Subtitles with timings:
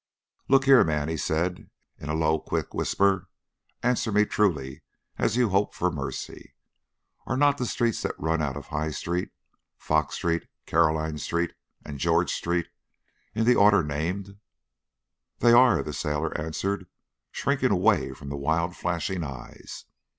[0.47, 1.69] "Look here, man," he said,
[1.99, 3.27] in a low quick whisper.
[3.83, 4.81] "Answer me truly
[5.19, 6.55] as you hope for mercy.
[7.27, 9.29] Are not the streets that run out of the High Street,
[9.77, 11.53] Fox Street, Caroline Street,
[11.85, 12.69] and George Street,
[13.35, 14.39] in the order named?"
[15.37, 16.87] "They are," the sailor answered,
[17.31, 19.85] shrinking away from the wild flashing eyes.